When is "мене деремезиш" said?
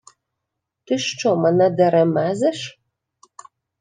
1.35-2.79